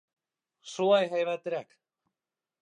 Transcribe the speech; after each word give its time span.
Шулай 0.71 1.11
һәйбәтерәк. 1.11 1.79